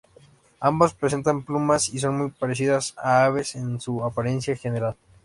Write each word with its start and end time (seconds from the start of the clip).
Ambas 0.61 0.95
presentan 0.95 1.43
plumas 1.43 1.89
y 1.93 1.99
son 1.99 2.17
muy 2.17 2.31
parecidas 2.31 2.95
a 2.97 3.25
aves 3.25 3.53
en 3.55 3.79
su 3.79 4.03
apariencia 4.03 4.55
general. 4.57 4.95